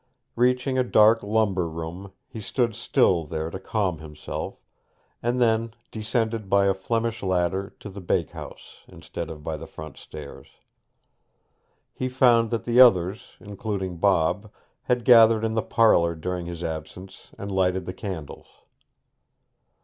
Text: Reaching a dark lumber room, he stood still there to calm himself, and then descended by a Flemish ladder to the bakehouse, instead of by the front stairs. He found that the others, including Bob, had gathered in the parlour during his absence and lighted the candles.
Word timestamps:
Reaching 0.35 0.79
a 0.79 0.83
dark 0.83 1.21
lumber 1.21 1.69
room, 1.69 2.11
he 2.27 2.41
stood 2.41 2.73
still 2.73 3.23
there 3.23 3.51
to 3.51 3.59
calm 3.59 3.99
himself, 3.99 4.59
and 5.21 5.39
then 5.39 5.75
descended 5.91 6.49
by 6.49 6.65
a 6.65 6.73
Flemish 6.73 7.21
ladder 7.21 7.75
to 7.81 7.87
the 7.87 8.01
bakehouse, 8.01 8.79
instead 8.87 9.29
of 9.29 9.43
by 9.43 9.57
the 9.57 9.67
front 9.67 9.97
stairs. 9.97 10.47
He 11.93 12.09
found 12.09 12.49
that 12.49 12.65
the 12.65 12.79
others, 12.79 13.33
including 13.39 13.97
Bob, 13.97 14.51
had 14.81 15.05
gathered 15.05 15.45
in 15.45 15.53
the 15.53 15.61
parlour 15.61 16.15
during 16.15 16.47
his 16.47 16.63
absence 16.63 17.29
and 17.37 17.51
lighted 17.51 17.85
the 17.85 17.93
candles. 17.93 18.47